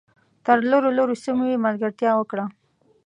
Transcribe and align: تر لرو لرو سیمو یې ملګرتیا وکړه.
تر 0.45 0.57
لرو 0.71 0.89
لرو 0.97 1.15
سیمو 1.23 1.45
یې 1.51 1.63
ملګرتیا 1.65 2.11
وکړه. 2.15 2.45